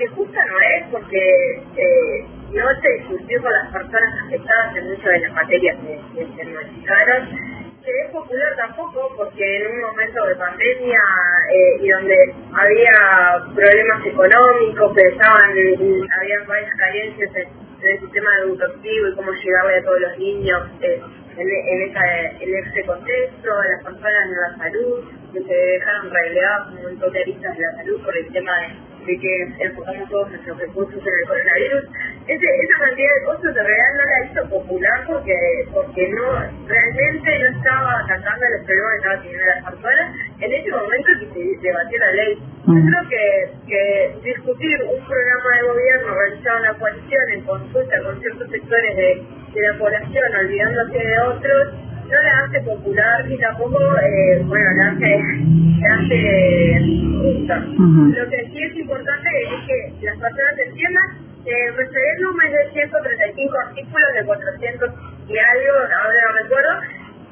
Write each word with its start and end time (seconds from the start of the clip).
porque 0.00 0.14
justa 0.14 0.40
no 0.46 0.58
es, 0.60 0.86
porque 0.90 1.62
eh, 1.76 2.26
no 2.52 2.64
se 2.80 2.88
discutió 3.00 3.42
con 3.42 3.52
las 3.52 3.70
personas 3.70 4.14
afectadas 4.24 4.76
en 4.76 4.88
muchas 4.88 5.04
de 5.04 5.20
las 5.20 5.32
materias 5.32 5.76
que, 6.14 6.26
se 6.26 6.44
modificaron. 6.44 7.28
Se 7.84 7.90
es 7.90 8.10
popular 8.10 8.56
tampoco 8.56 9.12
porque 9.16 9.56
en 9.56 9.66
un 9.72 9.80
momento 9.80 10.26
de 10.26 10.36
pandemia 10.36 11.00
eh, 11.52 11.76
y 11.80 11.88
donde 11.88 12.34
había 12.52 13.54
problemas 13.54 14.06
económicos, 14.06 14.94
que 14.94 15.02
estaban, 15.02 15.50
había 15.50 16.44
varias 16.46 16.74
carencias 16.76 17.30
en, 17.36 17.48
el 17.82 18.00
sistema 18.00 18.30
educativo 18.44 19.08
y 19.08 19.14
cómo 19.14 19.32
llegarle 19.32 19.78
a 19.78 19.82
todos 19.82 20.00
los 20.00 20.18
niños 20.18 20.68
eh, 20.82 21.00
en, 21.36 21.48
en, 21.48 22.40
en 22.40 22.66
ese 22.66 22.84
contexto, 22.84 23.48
las 23.48 23.84
personas 23.84 24.28
de 24.28 24.36
la 24.36 24.56
salud, 24.58 25.04
que 25.32 25.42
se 25.42 25.54
dejaron 25.54 26.10
relegadas 26.10 26.68
un 26.68 26.82
montón 26.82 27.12
de 27.12 27.24
de 27.24 27.38
la 27.40 27.76
salud 27.76 28.02
por 28.02 28.16
el 28.16 28.32
tema 28.32 28.52
de 28.60 28.89
de 29.06 29.18
que 29.18 29.42
enfocamos 29.58 30.08
todos 30.08 30.30
nuestros 30.30 30.58
recursos 30.58 31.00
en 31.00 31.14
el 31.20 31.28
coronavirus, 31.28 31.84
ese, 32.26 32.46
esa 32.46 32.76
cantidad 32.84 33.14
de 33.14 33.24
cosas 33.24 33.54
de 33.54 33.62
realidad 33.62 33.92
no 33.96 34.04
la 34.04 34.18
hizo 34.24 34.50
popular 34.50 35.04
porque 35.06 35.34
porque 35.72 36.08
no 36.08 36.26
realmente 36.66 37.38
no 37.38 37.48
estaba 37.56 38.00
atacando 38.00 38.44
los 38.50 38.66
problemas 38.66 38.90
que 38.90 38.98
estaba 38.98 39.22
teniendo 39.22 39.44
las 39.46 39.64
personas 39.64 40.06
en 40.40 40.52
ese 40.52 40.70
momento 40.70 41.08
que 41.20 41.26
se 41.32 41.68
debatió 41.68 41.98
la 41.98 42.12
ley. 42.12 42.38
Yo 42.66 42.74
creo 42.74 43.02
que, 43.08 43.24
que 43.66 43.82
discutir 44.22 44.76
un 44.84 45.04
programa 45.04 45.50
de 45.56 45.62
gobierno 45.66 46.14
realizado 46.14 46.56
en 46.58 46.62
la 46.64 46.74
coalición 46.74 47.24
en 47.32 47.40
consulta 47.42 48.02
con 48.04 48.20
ciertos 48.20 48.50
sectores 48.50 48.96
de, 48.96 49.24
de 49.54 49.60
la 49.68 49.78
población, 49.78 50.24
olvidándose 50.38 50.98
de 50.98 51.20
otros, 51.20 51.68
no 52.10 52.22
la 52.22 52.44
hace 52.44 52.60
popular 52.62 53.24
y 53.30 53.38
tampoco, 53.38 53.78
eh, 54.02 54.42
bueno, 54.44 54.70
la 54.76 54.90
hace, 54.90 55.20
la 55.80 55.94
hace 55.94 56.80
justa. 57.22 57.56
Lo 57.56 58.28
que 58.28 58.50
sí 58.50 58.58
es 58.62 58.76
importante 58.76 59.28
es 59.42 60.09
que 60.20 60.28
las 60.28 60.34
personas 60.36 60.58
entiendan 60.66 61.08
que 61.44 61.50
el 61.50 61.76
referéndum 61.76 62.36
es 62.44 62.52
de 62.52 62.72
135 62.72 63.58
artículos 63.58 64.08
de 64.14 64.24
400 64.26 64.90
y 65.28 65.38
algo, 65.38 65.72
ahora 65.80 66.20
no 66.28 66.32
recuerdo, 66.42 66.72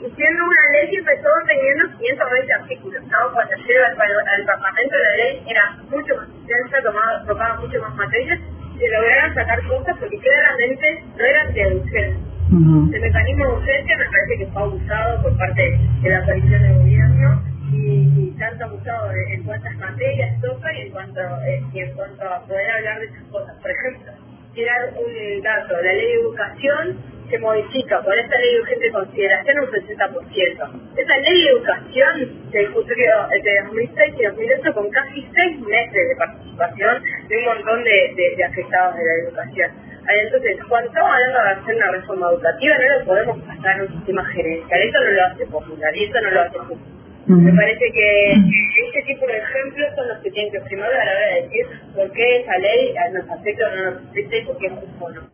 y 0.00 0.10
siendo 0.16 0.44
una 0.44 0.64
ley 0.72 0.88
que 0.88 0.96
empezó 0.96 1.28
teniendo 1.46 1.98
120 1.98 2.54
artículos, 2.54 3.02
¿no? 3.04 3.32
Cuando 3.34 3.54
llega 3.56 3.86
al, 3.86 4.00
al, 4.00 4.46
Parlamento 4.46 4.96
la 4.96 5.16
ley 5.16 5.42
era 5.46 5.76
mucho 5.90 6.16
más 6.16 6.28
extensa, 6.28 6.82
tomaba, 6.82 7.22
tocaba 7.26 7.60
mucho 7.60 7.80
más 7.82 7.94
materias, 7.96 8.40
se 8.78 8.88
lograron 8.88 9.34
sacar 9.34 9.62
cosas 9.68 9.96
porque 10.00 10.18
claramente 10.18 11.04
no 11.18 11.24
eran 11.24 11.52
de 11.52 11.76
urgencia 11.76 12.30
el 12.50 13.00
mecanismo 13.00 13.46
de 13.46 13.52
urgencia 13.52 13.96
me 13.96 14.04
parece 14.06 14.38
que 14.38 14.46
fue 14.46 14.62
abusado 14.62 15.22
por 15.22 15.36
parte 15.36 15.78
de 16.02 16.10
la 16.10 16.24
coalición 16.24 16.62
de 16.62 16.72
gobierno 16.74 17.49
y, 17.72 18.34
tanto 18.38 18.64
abusado 18.64 19.10
en 19.12 19.42
cuántas 19.44 19.76
materias 19.76 20.40
toca 20.40 20.72
y 20.72 20.82
en 20.82 20.90
cuanto, 20.90 21.20
eh, 21.46 21.62
y 21.72 21.80
en 21.80 21.92
cuanto 21.94 22.24
a 22.24 22.40
poder 22.46 22.70
hablar 22.70 23.00
de 23.00 23.06
esas 23.06 23.22
cosas. 23.24 23.56
Por 23.60 23.70
ejemplo, 23.70 24.12
tirar 24.54 24.94
un 24.96 25.42
dato, 25.42 25.74
la 25.74 25.92
ley 25.92 26.06
de 26.06 26.14
educación 26.14 26.98
se 27.30 27.38
modifica 27.38 28.02
por 28.02 28.18
esta 28.18 28.38
ley 28.38 28.54
de 28.54 28.60
urgente 28.60 28.90
consideración 28.90 29.58
un 29.60 29.70
60%. 29.70 30.96
Esa 30.96 31.16
ley 31.18 31.42
de 31.42 31.50
educación 31.50 32.50
se 32.50 32.58
discutió 32.58 32.94
entre 33.32 33.52
2006 33.66 34.14
y 34.18 34.24
2008 34.24 34.74
con 34.74 34.90
casi 34.90 35.28
seis 35.34 35.60
meses 35.60 36.08
de 36.08 36.16
participación 36.16 37.02
de 37.28 37.38
un 37.38 37.44
montón 37.44 37.84
de, 37.84 38.34
de 38.36 38.44
afectados 38.44 38.96
de 38.96 39.04
la 39.04 39.14
educación. 39.14 39.90
Entonces, 40.08 40.56
cuando 40.68 40.88
estamos 40.88 41.12
hablando 41.12 41.38
de 41.38 41.50
hacer 41.50 41.76
una 41.76 41.92
reforma 41.92 42.30
educativa, 42.30 42.76
no 42.78 42.98
lo 42.98 43.04
podemos 43.04 43.38
pasar 43.44 43.76
en 43.76 43.82
un 43.82 43.88
sistema 43.92 44.24
gerencial. 44.26 44.80
Eso 44.80 44.98
no 45.04 45.10
lo 45.10 45.24
hace 45.24 45.46
popular 45.46 45.96
y 45.96 46.04
eso 46.04 46.20
no 46.20 46.30
lo 46.30 46.40
hace 46.40 46.58
justo. 46.58 46.99
Me 47.36 47.52
parece 47.52 47.92
que 47.92 48.32
este 48.32 49.02
tipo 49.06 49.24
de 49.24 49.38
ejemplos 49.38 49.94
son 49.94 50.08
los 50.08 50.18
que 50.18 50.32
tienen 50.32 50.50
que 50.50 50.60
primar 50.62 50.92
a 50.92 51.04
la 51.04 51.12
hora 51.12 51.26
de 51.26 51.42
decir 51.42 51.66
por 51.94 52.10
qué 52.10 52.40
esa 52.40 52.58
ley 52.58 52.92
nos 53.12 53.30
afecta 53.30 53.66
o 53.66 53.76
no 53.76 53.90
nos 53.92 54.10
afecta 54.10 54.36
y 54.36 54.66
es 54.66 54.72
justo 54.72 55.10
no. 55.10 55.20